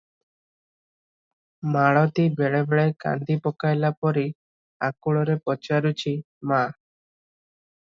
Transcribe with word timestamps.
ମାଳତୀ 1.75 2.25
ବେଳେ 2.39 2.61
ବେଳେ 2.71 2.95
କାନ୍ଦି 3.05 3.37
ପକାଇଲା 3.45 3.93
ପରି 4.07 4.25
ଆକୁଳରେ 4.91 5.39
ପଚାରୁଛି, 5.51 6.17
"ମା! 6.55 6.65